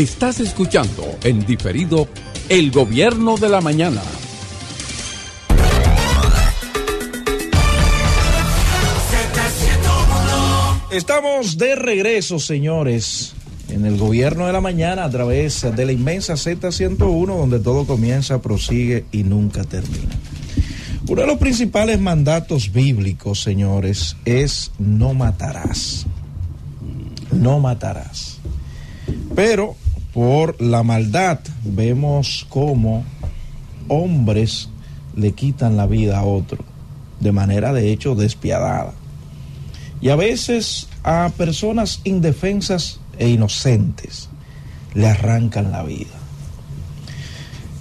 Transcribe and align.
Estás 0.00 0.40
escuchando 0.40 1.04
en 1.24 1.44
diferido 1.44 2.08
El 2.48 2.70
Gobierno 2.70 3.36
de 3.36 3.50
la 3.50 3.60
Mañana. 3.60 4.00
Estamos 10.90 11.58
de 11.58 11.76
regreso, 11.76 12.38
señores, 12.38 13.34
en 13.68 13.84
el 13.84 13.98
gobierno 13.98 14.46
de 14.46 14.54
la 14.54 14.62
mañana 14.62 15.04
a 15.04 15.10
través 15.10 15.66
de 15.76 15.84
la 15.84 15.92
inmensa 15.92 16.32
Z101, 16.32 17.26
donde 17.26 17.60
todo 17.60 17.84
comienza, 17.86 18.40
prosigue 18.40 19.04
y 19.12 19.22
nunca 19.22 19.64
termina. 19.64 20.16
Uno 21.08 21.20
de 21.20 21.26
los 21.26 21.36
principales 21.36 22.00
mandatos 22.00 22.72
bíblicos, 22.72 23.42
señores, 23.42 24.16
es 24.24 24.72
no 24.78 25.12
matarás. 25.12 26.06
No 27.32 27.60
matarás. 27.60 28.38
Pero 29.34 29.76
por 30.12 30.60
la 30.60 30.82
maldad 30.82 31.40
vemos 31.64 32.46
cómo 32.48 33.04
hombres 33.88 34.68
le 35.16 35.32
quitan 35.32 35.76
la 35.76 35.86
vida 35.86 36.18
a 36.18 36.24
otro, 36.24 36.64
de 37.20 37.32
manera 37.32 37.72
de 37.72 37.92
hecho 37.92 38.14
despiadada. 38.14 38.92
Y 40.00 40.08
a 40.08 40.16
veces 40.16 40.88
a 41.02 41.30
personas 41.36 42.00
indefensas 42.04 43.00
e 43.18 43.28
inocentes 43.28 44.28
le 44.94 45.08
arrancan 45.08 45.70
la 45.70 45.82
vida. 45.82 46.14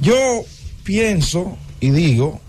Yo 0.00 0.44
pienso 0.84 1.56
y 1.80 1.90
digo, 1.90 2.40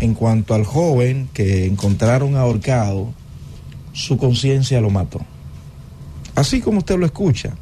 en 0.00 0.14
cuanto 0.14 0.54
al 0.54 0.64
joven 0.64 1.28
que 1.32 1.66
encontraron 1.66 2.36
ahorcado, 2.36 3.12
su 3.92 4.18
conciencia 4.18 4.80
lo 4.80 4.90
mató. 4.90 5.20
Así 6.34 6.60
como 6.60 6.78
usted 6.78 6.98
lo 6.98 7.06
escucha. 7.06 7.54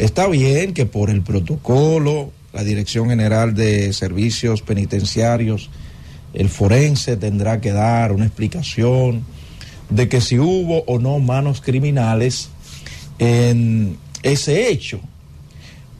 Está 0.00 0.28
bien 0.28 0.72
que 0.72 0.86
por 0.86 1.10
el 1.10 1.20
protocolo, 1.20 2.32
la 2.54 2.64
Dirección 2.64 3.10
General 3.10 3.54
de 3.54 3.92
Servicios 3.92 4.62
Penitenciarios, 4.62 5.68
el 6.32 6.48
forense 6.48 7.18
tendrá 7.18 7.60
que 7.60 7.70
dar 7.70 8.12
una 8.12 8.24
explicación 8.24 9.26
de 9.90 10.08
que 10.08 10.22
si 10.22 10.38
hubo 10.38 10.84
o 10.86 10.98
no 10.98 11.18
manos 11.18 11.60
criminales 11.60 12.48
en 13.18 13.98
ese 14.22 14.70
hecho. 14.70 15.00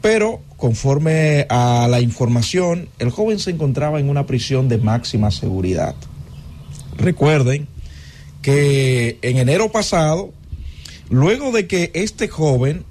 Pero 0.01 0.41
conforme 0.57 1.45
a 1.51 1.87
la 1.91 2.01
información, 2.01 2.89
el 3.01 3.11
joven 3.11 3.39
se 3.39 3.51
encontraba 3.51 4.01
en 4.01 4.09
una 4.09 4.25
prisión 4.25 4.71
de 4.71 4.79
máxima 4.79 5.31
seguridad. 5.31 5.95
Recuerden 6.97 7.69
que 8.41 9.19
en 9.21 9.37
enero 9.37 9.71
pasado, 9.71 10.33
luego 11.11 11.53
de 11.53 11.67
que 11.67 11.91
este 11.93 12.29
joven 12.29 12.87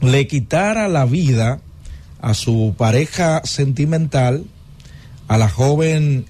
le 0.00 0.26
quitara 0.26 0.88
la 0.88 1.04
vida 1.04 1.60
a 2.20 2.34
su 2.34 2.74
pareja 2.76 3.42
sentimental, 3.44 4.44
a 5.28 5.38
la 5.38 5.48
joven 5.48 6.26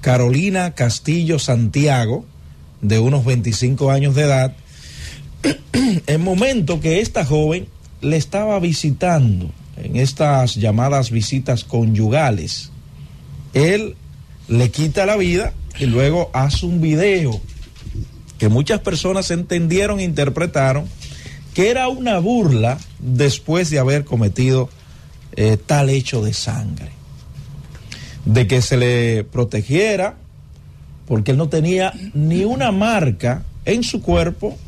Carolina 0.00 0.74
Castillo 0.74 1.38
Santiago, 1.38 2.24
de 2.80 2.98
unos 2.98 3.24
25 3.24 3.90
años 3.90 4.14
de 4.14 4.22
edad, 4.22 4.54
en 6.06 6.20
momento 6.22 6.80
que 6.80 7.00
esta 7.00 7.24
joven 7.24 7.68
le 8.00 8.16
estaba 8.16 8.58
visitando 8.60 9.50
en 9.76 9.96
estas 9.96 10.54
llamadas 10.54 11.10
visitas 11.10 11.64
conyugales, 11.64 12.70
él 13.52 13.96
le 14.48 14.70
quita 14.70 15.06
la 15.06 15.16
vida 15.16 15.52
y 15.78 15.86
luego 15.86 16.30
hace 16.32 16.66
un 16.66 16.80
video 16.80 17.40
que 18.38 18.48
muchas 18.48 18.80
personas 18.80 19.30
entendieron 19.30 19.98
e 19.98 20.04
interpretaron 20.04 20.86
que 21.56 21.70
era 21.70 21.88
una 21.88 22.18
burla 22.18 22.76
después 22.98 23.70
de 23.70 23.78
haber 23.78 24.04
cometido 24.04 24.68
eh, 25.36 25.56
tal 25.56 25.88
hecho 25.88 26.22
de 26.22 26.34
sangre, 26.34 26.90
de 28.26 28.46
que 28.46 28.60
se 28.60 28.76
le 28.76 29.24
protegiera 29.24 30.16
porque 31.06 31.30
él 31.30 31.38
no 31.38 31.48
tenía 31.48 31.94
ni 32.12 32.44
una 32.44 32.72
marca 32.72 33.42
en 33.64 33.84
su 33.84 34.02
cuerpo 34.02 34.58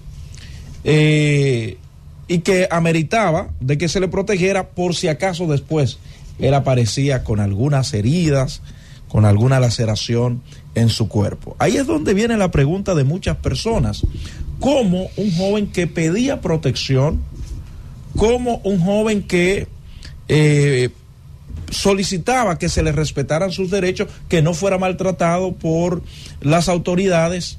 eh, 0.82 1.76
y 2.26 2.38
que 2.38 2.66
ameritaba 2.70 3.50
de 3.60 3.76
que 3.76 3.90
se 3.90 4.00
le 4.00 4.08
protegiera 4.08 4.70
por 4.70 4.94
si 4.94 5.08
acaso 5.08 5.46
después 5.46 5.98
él 6.38 6.54
aparecía 6.54 7.22
con 7.22 7.38
algunas 7.38 7.92
heridas, 7.92 8.62
con 9.08 9.26
alguna 9.26 9.60
laceración 9.60 10.40
en 10.74 10.88
su 10.88 11.08
cuerpo. 11.08 11.54
Ahí 11.58 11.76
es 11.76 11.86
donde 11.86 12.14
viene 12.14 12.38
la 12.38 12.50
pregunta 12.50 12.94
de 12.94 13.04
muchas 13.04 13.36
personas. 13.36 14.02
¿Cómo 14.60 15.08
un 15.16 15.32
joven 15.34 15.68
que 15.68 15.86
pedía 15.86 16.40
protección, 16.40 17.22
como 18.16 18.60
un 18.64 18.80
joven 18.80 19.22
que 19.22 19.68
eh, 20.28 20.90
solicitaba 21.70 22.58
que 22.58 22.68
se 22.68 22.82
le 22.82 22.92
respetaran 22.92 23.52
sus 23.52 23.70
derechos, 23.70 24.08
que 24.28 24.42
no 24.42 24.54
fuera 24.54 24.78
maltratado 24.78 25.52
por 25.52 26.02
las 26.40 26.68
autoridades, 26.68 27.58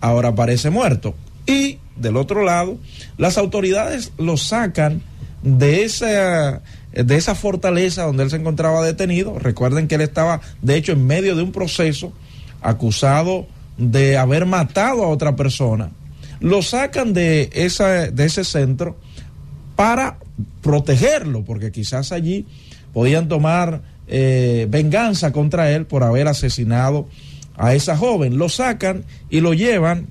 ahora 0.00 0.34
parece 0.34 0.70
muerto. 0.70 1.14
Y 1.46 1.78
del 1.96 2.16
otro 2.16 2.44
lado, 2.44 2.78
las 3.16 3.38
autoridades 3.38 4.12
lo 4.18 4.36
sacan 4.36 5.02
de 5.42 5.84
esa, 5.84 6.62
de 6.92 7.16
esa 7.16 7.34
fortaleza 7.34 8.04
donde 8.04 8.24
él 8.24 8.30
se 8.30 8.36
encontraba 8.36 8.84
detenido. 8.84 9.38
Recuerden 9.38 9.88
que 9.88 9.96
él 9.96 10.02
estaba, 10.02 10.40
de 10.62 10.76
hecho, 10.76 10.92
en 10.92 11.06
medio 11.06 11.36
de 11.36 11.42
un 11.42 11.52
proceso 11.52 12.12
acusado 12.60 13.46
de 13.76 14.16
haber 14.16 14.46
matado 14.46 15.04
a 15.04 15.08
otra 15.08 15.36
persona. 15.36 15.90
Lo 16.40 16.62
sacan 16.62 17.12
de, 17.12 17.50
esa, 17.52 18.10
de 18.10 18.24
ese 18.24 18.44
centro 18.44 18.96
para 19.76 20.18
protegerlo, 20.62 21.44
porque 21.44 21.72
quizás 21.72 22.12
allí 22.12 22.46
podían 22.92 23.28
tomar 23.28 23.82
eh, 24.06 24.66
venganza 24.70 25.32
contra 25.32 25.70
él 25.70 25.86
por 25.86 26.02
haber 26.02 26.28
asesinado 26.28 27.08
a 27.56 27.74
esa 27.74 27.96
joven. 27.96 28.38
Lo 28.38 28.48
sacan 28.48 29.04
y 29.30 29.40
lo 29.40 29.54
llevan 29.54 30.08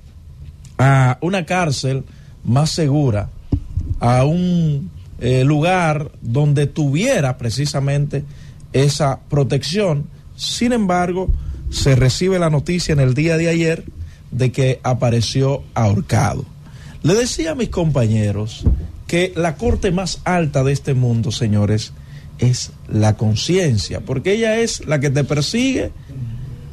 a 0.78 1.18
una 1.20 1.44
cárcel 1.44 2.04
más 2.44 2.70
segura, 2.70 3.30
a 4.00 4.24
un 4.24 4.90
eh, 5.20 5.44
lugar 5.44 6.12
donde 6.22 6.66
tuviera 6.66 7.36
precisamente 7.38 8.24
esa 8.72 9.20
protección. 9.28 10.06
Sin 10.36 10.72
embargo, 10.72 11.28
se 11.70 11.96
recibe 11.96 12.38
la 12.38 12.50
noticia 12.50 12.92
en 12.92 13.00
el 13.00 13.14
día 13.14 13.36
de 13.36 13.48
ayer 13.48 13.84
de 14.30 14.52
que 14.52 14.80
apareció 14.82 15.62
ahorcado. 15.74 16.44
Le 17.02 17.14
decía 17.14 17.52
a 17.52 17.54
mis 17.54 17.68
compañeros 17.68 18.64
que 19.06 19.32
la 19.36 19.56
corte 19.56 19.90
más 19.90 20.20
alta 20.24 20.64
de 20.64 20.72
este 20.72 20.94
mundo, 20.94 21.30
señores, 21.30 21.92
es 22.38 22.72
la 22.88 23.16
conciencia, 23.16 24.00
porque 24.00 24.34
ella 24.34 24.58
es 24.58 24.86
la 24.86 25.00
que 25.00 25.10
te 25.10 25.24
persigue 25.24 25.90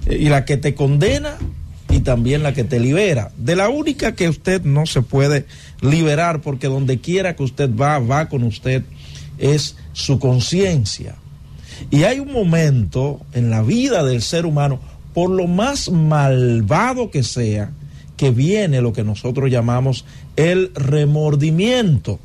eh, 0.06 0.18
y 0.20 0.30
la 0.30 0.46
que 0.46 0.58
te 0.58 0.76
condena 0.76 1.38
y 1.90 2.00
también 2.02 2.44
la 2.44 2.54
que 2.54 2.64
te 2.64 2.80
libera. 2.80 3.32
De 3.38 3.56
la 3.56 3.70
única 3.70 4.16
que 4.16 4.30
usted 4.30 4.64
no 4.64 4.86
se 4.86 5.02
puede 5.02 5.46
liberar, 5.82 6.42
porque 6.42 6.68
donde 6.68 7.00
quiera 7.00 7.36
que 7.36 7.44
usted 7.44 7.70
va, 7.74 8.00
va 8.00 8.28
con 8.28 8.44
usted, 8.44 8.84
es 9.38 9.76
su 9.94 10.20
conciencia. 10.20 11.16
Y 11.92 12.04
hay 12.04 12.20
un 12.20 12.32
momento 12.32 13.22
en 13.34 13.50
la 13.50 13.62
vida 13.62 14.04
del 14.04 14.22
ser 14.22 14.46
humano, 14.46 14.80
por 15.16 15.30
lo 15.30 15.48
más 15.48 15.90
malvado 15.90 17.10
que 17.10 17.24
sea, 17.24 17.72
que 18.18 18.32
viene 18.32 18.82
lo 18.82 18.92
que 18.92 19.06
nosotros 19.06 19.50
llamamos 19.50 20.06
el 20.36 20.72
remordimiento. 20.76 22.20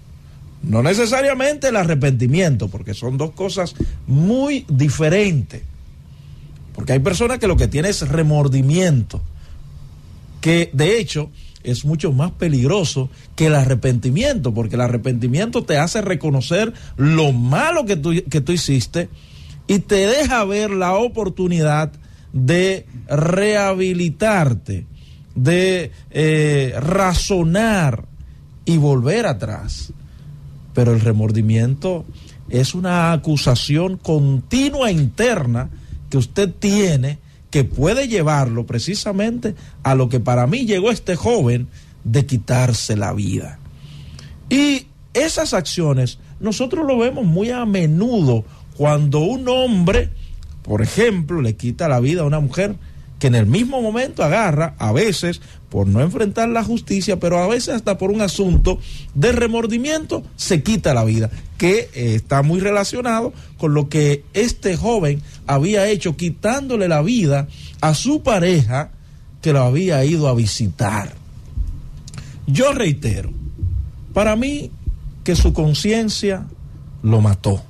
No 0.64 0.82
necesariamente 0.82 1.68
el 1.68 1.76
arrepentimiento, 1.76 2.68
porque 2.68 2.92
son 2.92 3.16
dos 3.16 3.30
cosas 3.30 3.76
muy 4.08 4.66
diferentes. 4.68 5.62
Porque 6.74 6.92
hay 6.92 6.98
personas 6.98 7.38
que 7.38 7.46
lo 7.46 7.56
que 7.56 7.68
tienen 7.68 7.92
es 7.92 8.06
remordimiento, 8.08 9.22
que 10.40 10.70
de 10.72 10.98
hecho 10.98 11.30
es 11.62 11.84
mucho 11.84 12.12
más 12.12 12.32
peligroso 12.32 13.08
que 13.36 13.46
el 13.46 13.54
arrepentimiento, 13.54 14.52
porque 14.52 14.74
el 14.74 14.80
arrepentimiento 14.80 15.62
te 15.62 15.78
hace 15.78 16.00
reconocer 16.00 16.72
lo 16.96 17.30
malo 17.32 17.86
que 17.86 17.96
tú, 17.96 18.14
que 18.28 18.40
tú 18.40 18.50
hiciste 18.50 19.08
y 19.68 19.78
te 19.78 20.06
deja 20.06 20.44
ver 20.44 20.70
la 20.70 20.94
oportunidad 20.94 21.92
de 22.32 22.86
rehabilitarte, 23.08 24.86
de 25.34 25.90
eh, 26.10 26.74
razonar 26.78 28.06
y 28.64 28.76
volver 28.76 29.26
atrás 29.26 29.92
pero 30.74 30.92
el 30.92 31.00
remordimiento 31.00 32.04
es 32.48 32.74
una 32.74 33.12
acusación 33.12 33.96
continua 33.96 34.90
interna 34.90 35.70
que 36.08 36.18
usted 36.18 36.52
tiene 36.58 37.18
que 37.50 37.64
puede 37.64 38.08
llevarlo 38.08 38.64
precisamente 38.66 39.54
a 39.82 39.94
lo 39.94 40.08
que 40.08 40.20
para 40.20 40.46
mí 40.46 40.66
llegó 40.66 40.90
este 40.90 41.16
joven 41.16 41.68
de 42.04 42.24
quitarse 42.26 42.96
la 42.96 43.12
vida. 43.12 43.58
Y 44.48 44.86
esas 45.14 45.52
acciones 45.54 46.18
nosotros 46.38 46.86
lo 46.86 46.98
vemos 46.98 47.24
muy 47.24 47.50
a 47.50 47.64
menudo 47.66 48.44
cuando 48.76 49.18
un 49.18 49.48
hombre, 49.48 50.10
por 50.62 50.82
ejemplo, 50.82 51.40
le 51.40 51.56
quita 51.56 51.88
la 51.88 52.00
vida 52.00 52.22
a 52.22 52.26
una 52.26 52.40
mujer 52.40 52.76
que 53.20 53.26
en 53.26 53.34
el 53.34 53.46
mismo 53.46 53.82
momento 53.82 54.24
agarra, 54.24 54.74
a 54.78 54.92
veces 54.92 55.40
por 55.68 55.86
no 55.86 56.00
enfrentar 56.00 56.48
la 56.48 56.64
justicia, 56.64 57.20
pero 57.20 57.38
a 57.38 57.46
veces 57.46 57.74
hasta 57.74 57.98
por 57.98 58.10
un 58.10 58.22
asunto 58.22 58.80
de 59.14 59.30
remordimiento, 59.30 60.24
se 60.36 60.62
quita 60.62 60.94
la 60.94 61.04
vida, 61.04 61.30
que 61.58 61.90
eh, 61.94 62.14
está 62.14 62.42
muy 62.42 62.60
relacionado 62.60 63.32
con 63.58 63.74
lo 63.74 63.88
que 63.88 64.24
este 64.32 64.76
joven 64.76 65.22
había 65.46 65.88
hecho, 65.88 66.16
quitándole 66.16 66.88
la 66.88 67.02
vida 67.02 67.46
a 67.80 67.94
su 67.94 68.22
pareja 68.22 68.90
que 69.42 69.52
lo 69.52 69.62
había 69.62 70.04
ido 70.04 70.26
a 70.26 70.34
visitar. 70.34 71.14
Yo 72.46 72.72
reitero, 72.72 73.30
para 74.12 74.34
mí 74.34 74.70
que 75.24 75.36
su 75.36 75.52
conciencia 75.52 76.46
lo 77.02 77.20
mató, 77.20 77.62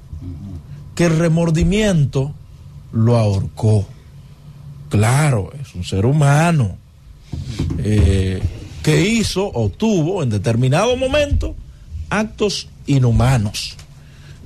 que 0.94 1.06
el 1.06 1.18
remordimiento 1.18 2.34
lo 2.92 3.16
ahorcó 3.16 3.86
Claro, 4.90 5.52
es 5.62 5.74
un 5.76 5.84
ser 5.84 6.04
humano 6.04 6.76
eh, 7.78 8.42
que 8.82 9.08
hizo 9.08 9.48
o 9.54 9.70
tuvo 9.70 10.22
en 10.22 10.30
determinado 10.30 10.96
momento 10.96 11.54
actos 12.10 12.68
inhumanos. 12.86 13.76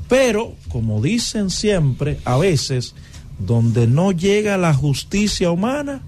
Pero, 0.07 0.55
como 0.69 1.01
dicen 1.01 1.49
siempre, 1.49 2.21
a 2.27 2.37
veces, 2.37 2.95
donde 3.39 3.87
no 3.87 4.13
llega 4.13 4.59
la 4.59 4.75
justicia 4.75 5.51
humana, 5.51 6.03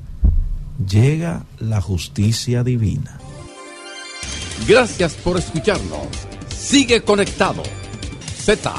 llega 0.86 1.46
la 1.58 1.80
justicia 1.80 2.62
divina. 2.62 3.18
Gracias 4.68 5.14
por 5.14 5.38
escucharnos. 5.38 6.08
Sigue 6.54 7.00
conectado. 7.00 7.62
Z 8.44 8.70